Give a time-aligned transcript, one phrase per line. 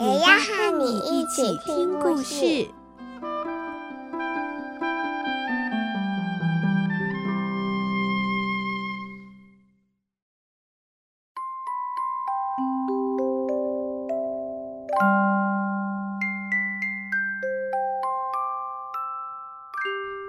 [0.00, 2.66] 也要和你一起听故事。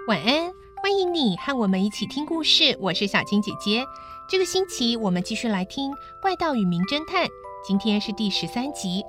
[0.05, 0.51] 晚安，
[0.81, 2.77] 欢迎你和我们一起听故事。
[2.81, 3.85] 我是小青姐姐。
[4.27, 5.91] 这个星期我们继续来听
[6.21, 7.25] 《怪盗与名侦探》，
[7.65, 9.01] 今天是第十三集。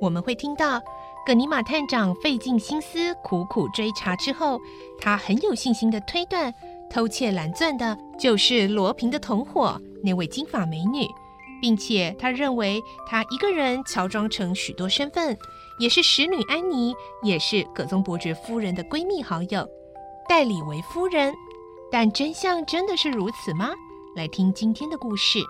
[0.00, 0.80] 我们会听到
[1.26, 4.58] 葛尼玛探长费尽心思、苦苦追查之后，
[4.98, 6.52] 他很有信心地推断，
[6.90, 11.06] 偷窃蓝钻的就是罗平的同伙那位金发美女，
[11.60, 15.36] 并且他认为他一个人乔装成许多身份，
[15.78, 19.68] 也是使女安妮，也是葛宗伯爵夫人的闺蜜好友，
[20.26, 21.34] 代理为夫人。
[21.92, 23.70] 但真相真的是如此吗？
[24.16, 25.38] 来听今天的故事。《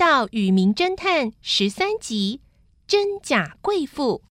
[0.00, 2.40] 到与名侦探》十三集：
[2.86, 4.22] 真假贵妇。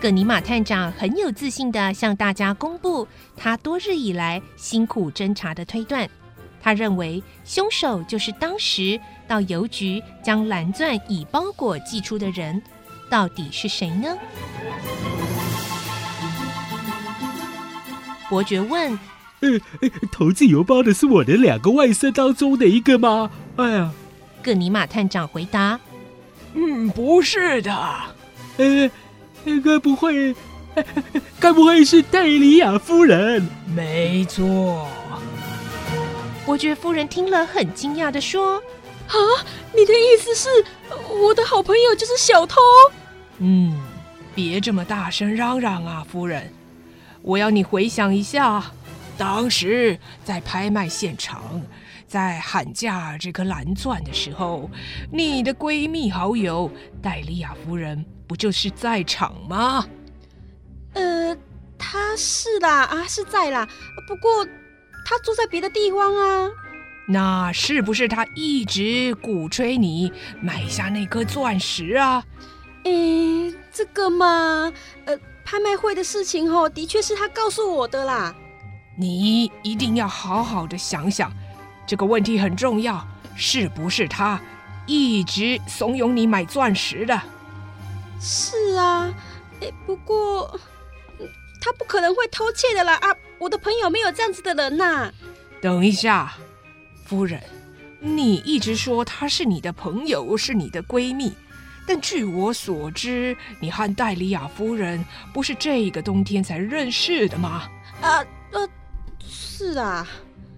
[0.00, 6.08] 葛尼玛探长很有自信地向大家公布他多日以来辛苦侦查的推断。
[6.62, 12.62] 他认为凶手就是当时到邮局将蓝钻以包裹寄出的人。
[13.10, 14.16] 到底是谁呢？
[18.28, 18.98] 伯爵问
[19.40, 19.48] ：“呃，
[20.12, 23.90] 投寄邮包的是我的两个外甥当中的一个吗？”哎呀，
[24.42, 25.78] 格尼玛探长回答
[26.54, 27.72] ：“嗯，不是的。
[28.56, 28.90] 呃，
[29.64, 30.34] 该不会，
[31.40, 33.48] 该不会是戴里亚夫人？
[33.74, 34.88] 没错。”
[36.44, 38.56] 伯爵夫人听了很惊讶的说
[39.08, 39.16] ：“啊，
[39.74, 40.48] 你的意思是
[41.22, 42.56] 我的好朋友就是小偷？”
[43.38, 43.80] 嗯，
[44.34, 46.52] 别这么大声嚷嚷啊，夫人。
[47.22, 48.72] 我要你回想一下，
[49.16, 51.60] 当时在拍卖现场，
[52.06, 54.70] 在喊价这颗蓝钻的时候，
[55.12, 56.70] 你的闺蜜好友
[57.02, 59.86] 戴利亚夫人不就是在场吗？
[60.94, 61.36] 呃，
[61.76, 63.68] 她是啦，啊，是在啦。
[64.06, 64.44] 不过
[65.04, 66.50] 她住在别的地方啊。
[67.08, 72.24] 那是不是她一直鼓吹你买下那颗钻石啊？
[72.84, 74.72] 诶，这个嘛，
[75.04, 75.18] 呃。
[75.50, 78.34] 拍卖会的事情哦，的确是他告诉我的啦。
[78.94, 81.32] 你一定要好好的想想，
[81.86, 83.02] 这个问题很重要，
[83.34, 84.38] 是不是他
[84.84, 87.18] 一直怂恿你买钻石的？
[88.20, 89.10] 是啊，
[89.62, 90.60] 哎，不过
[91.62, 93.08] 他不可能会偷窃的啦啊！
[93.38, 95.10] 我的朋友没有这样子的人呐。
[95.62, 96.34] 等一下，
[97.06, 97.42] 夫人，
[98.00, 101.32] 你一直说她是你的朋友，是你的闺蜜。
[101.88, 107.66] 但据我所知，你和戴莉亚夫人不是这个冬天才认识的吗？
[108.02, 108.22] 啊
[108.52, 108.68] 呃，
[109.26, 110.06] 是啊。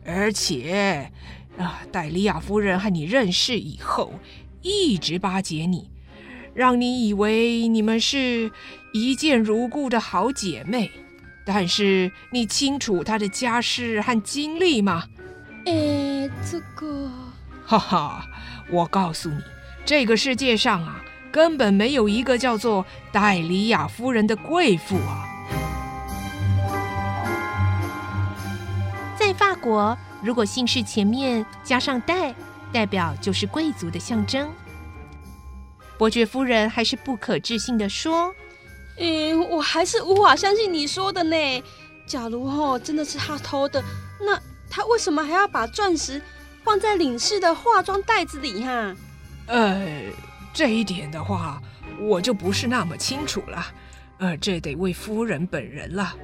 [0.05, 1.09] 而且，
[1.57, 4.13] 啊，戴莉亚夫人和你认识以后，
[4.61, 5.89] 一直巴结你，
[6.53, 8.51] 让你以为你们是
[8.93, 10.91] 一见如故的好姐妹。
[11.45, 15.05] 但是，你清楚她的家世和经历吗？
[15.67, 17.09] 诶，这个……
[17.65, 18.27] 哈哈，
[18.69, 19.39] 我告诉你，
[19.85, 21.05] 这个世界上啊。
[21.33, 25.27] 根本没有一个叫做戴里亚夫人的贵妇啊！
[29.17, 32.35] 在法国，如果姓氏前面加上“戴”，
[32.73, 34.51] 代表就是贵族的象征。
[35.97, 38.35] 伯爵夫人还是不可置信地说
[38.99, 41.37] ：“嗯，我还是无法相信你说的呢。
[42.07, 43.81] 假如哦，真的是他偷的，
[44.21, 44.37] 那
[44.69, 46.21] 他为什么还要把钻石
[46.65, 48.97] 放在领事的化妆袋子里哈？”
[49.47, 50.03] 呃。
[50.53, 51.63] 这一点的话，
[52.01, 53.67] 我就不是那么清楚了，
[54.19, 56.15] 呃，这得问夫人本人了。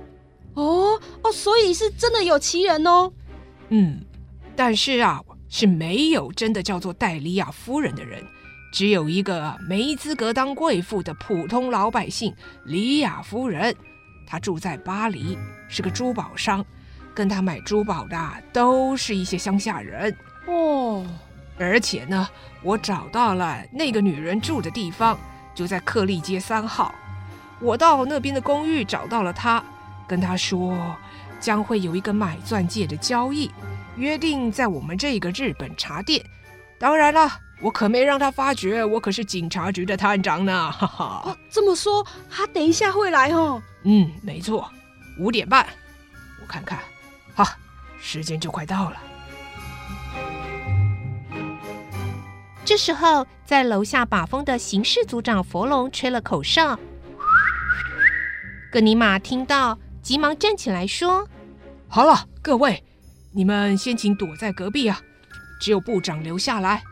[0.55, 3.12] 哦哦，所以是真的有其人哦。
[3.69, 4.00] 嗯，
[4.56, 8.25] 但是啊，是没有真的叫做戴利亚夫人的人，
[8.73, 12.34] 只有一个没资格当贵妇的普通老百姓
[12.64, 13.75] 里亚夫人。
[14.26, 15.38] 她住在巴黎，
[15.69, 16.64] 是个珠宝商，
[17.14, 18.19] 跟她买珠宝的
[18.52, 20.17] 都是一些乡下人。
[20.46, 21.06] 哦。
[21.58, 22.28] 而且呢，
[22.62, 25.18] 我找到了那个女人住的地方，
[25.54, 26.94] 就在克利街三号。
[27.60, 29.62] 我到那边的公寓找到了她，
[30.06, 30.94] 跟她说
[31.40, 33.50] 将会有一个买钻戒的交易，
[33.96, 36.22] 约定在我们这个日本茶店。
[36.78, 37.30] 当然了，
[37.62, 40.70] 我可没让她发觉我可是警察局的探长呢。
[40.70, 41.22] 哈哈。
[41.24, 43.62] 哦，这么说，她等一下会来哦。
[43.84, 44.70] 嗯，没错，
[45.18, 45.66] 五点半。
[46.42, 46.78] 我看看，
[47.34, 47.56] 哈，
[47.98, 48.96] 时间就快到了。
[52.66, 56.76] 这时候，在楼下把风的刑事组长佛龙吹了口哨。
[58.72, 61.28] 格尼玛听到，急忙站起来说
[61.86, 62.82] ：“好了，各位，
[63.30, 65.00] 你们先请躲在隔壁啊，
[65.60, 66.82] 只有部长留下来。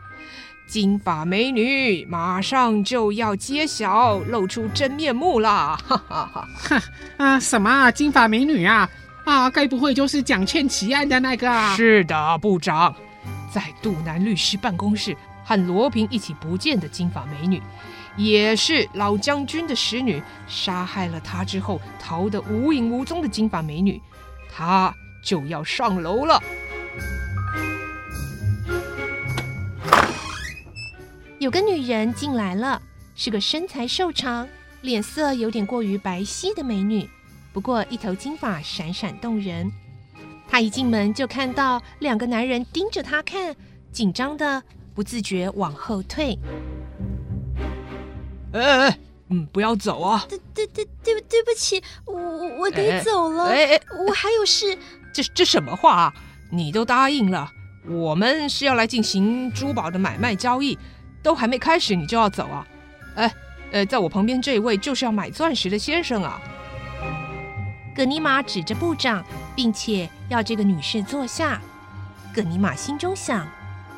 [0.65, 6.47] 金发美女马上就要揭晓，露出真面目啦！”哈哈哈！
[6.55, 6.83] 哈
[7.17, 8.89] 啊，什么啊，金发美女啊？
[9.25, 11.75] 啊，该不会就是蒋倩奇案的那个啊？
[11.75, 12.95] 是的，部长，
[13.53, 15.13] 在杜南律师办公室。
[15.45, 17.61] 和罗平一起不见的金发美女，
[18.17, 24.01] 也是老将军的使女，杀害了他之后逃得无影无踪的金发美女，
[24.51, 24.93] 她
[25.23, 26.41] 就要上楼了。
[31.37, 32.81] 有个女人进来了，
[33.15, 34.47] 是个身材瘦长、
[34.81, 37.07] 脸色有点过于白皙的美女，
[37.53, 39.71] 不过一头金发闪闪动人。
[40.47, 43.55] 她一进门就看到两个男人盯着她看，
[43.91, 44.63] 紧张的。
[44.95, 46.39] 不自觉往后退。
[48.53, 48.99] 哎哎哎，
[49.29, 50.25] 嗯，不要走啊！
[50.29, 52.15] 对对对对对不起，我
[52.59, 53.49] 我得走了。
[53.49, 54.77] 哎哎，我还有事。
[55.13, 56.13] 这这什么话啊？
[56.49, 57.51] 你都答应了，
[57.85, 60.79] 我们是要来进行珠宝的买卖交易，
[61.21, 62.65] 都还没开始你就要走啊？
[63.15, 63.33] 哎，
[63.71, 66.39] 呃，在我旁边这一位就是要买钻石的先生啊。
[67.93, 71.61] 葛尼玛指着部长，并且要这个女士坐下。
[72.33, 73.45] 葛尼玛心中想：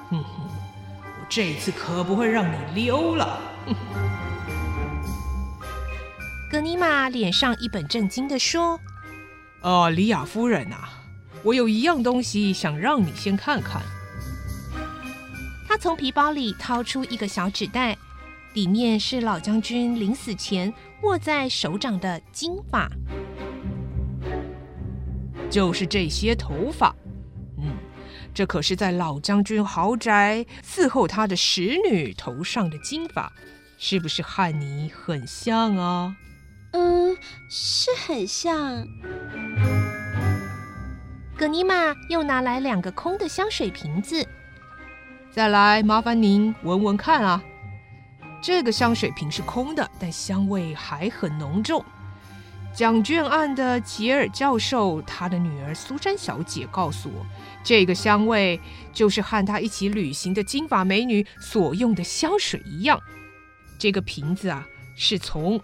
[0.10, 0.24] 嗯。
[1.30, 3.40] 这次可不会让你溜了。
[6.50, 8.80] 格尼玛脸上一本正经的说
[9.62, 10.90] ：“哦，李亚夫人啊，
[11.44, 13.82] 我有一样东西想让你先看看。”
[15.68, 17.98] 他从皮包里掏出一个小纸袋，
[18.54, 22.90] 里面是老将军临死前握在手掌的金发，
[25.50, 26.96] 就是这些头发。
[28.28, 28.32] 嗯。
[28.34, 33.32] 这可是在老将军豪宅伺候他的使女头上的金发，
[33.78, 36.16] 是不是和你很像啊？
[36.74, 37.16] 嗯，
[37.50, 38.86] 是很像。
[41.38, 44.28] 葛尼玛又拿来两个空的香水瓶子，
[45.32, 47.42] 再来，麻烦您闻闻看啊。
[48.42, 51.84] 这个香水瓶是空的，但香味还很浓重。
[52.78, 57.26] 奖卷案的杰尔教授，他的女儿苏珊小姐告诉我，
[57.64, 58.62] 这个香味
[58.94, 63.02] 就是和他一起旅行的金发美女所用的香水一样。
[63.80, 64.64] 这个瓶子啊，
[64.96, 65.60] 是从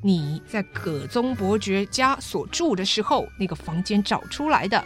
[0.00, 4.82] 你在葛宗伯爵家所住的时候那个房间找出来的，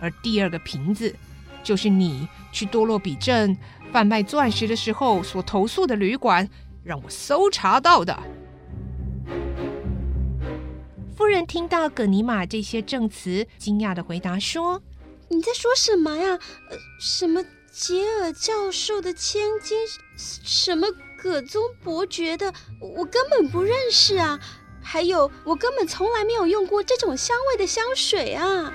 [0.00, 1.14] 而第二个瓶子，
[1.62, 3.56] 就是你去多洛比镇
[3.92, 6.48] 贩卖钻石的时候所投宿的旅馆，
[6.82, 8.20] 让我搜查到的。
[11.20, 14.80] 夫人听到葛尼玛这些证词，惊讶的回答说
[15.28, 16.38] ：“你在说什么呀？
[16.70, 19.76] 呃，什么杰尔教授的千金，
[20.16, 20.88] 什么
[21.22, 24.40] 葛宗伯爵的，我根本不认识啊！
[24.82, 28.72] 还有，我根本从来没有用过这种香味的香水啊！”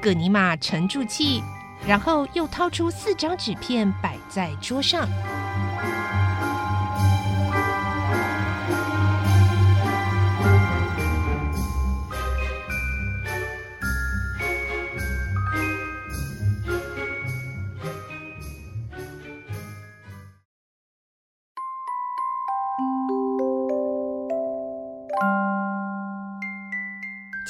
[0.00, 1.42] 葛尼玛沉住气，
[1.84, 5.08] 然后又掏出四张纸片摆在桌上。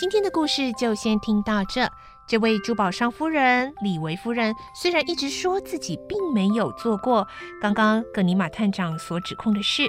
[0.05, 1.89] 今天的故事就先听到这。
[2.27, 7.27] 这位珠宝商夫人李维夫人虽然一直说自己并没有做过
[7.59, 9.83] 刚刚葛尼玛探长所指控的事，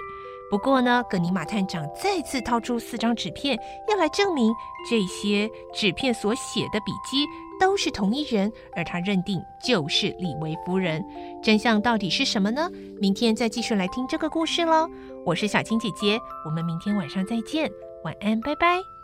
[0.49, 4.53] 不过呢，葛尼玛探长再次掏出四张纸片，要来证明
[4.89, 7.25] 这些纸片所写的笔迹
[7.59, 11.03] 都是同一人，而他认定就是李维夫人。
[11.43, 12.69] 真相到底是什么呢？
[13.01, 14.89] 明天再继续来听这个故事喽。
[15.25, 17.69] 我是小青姐姐，我们明天晚上再见，
[18.05, 18.94] 晚安，拜拜。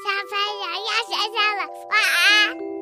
[0.00, 2.77] 小朋友要睡觉了，晚安。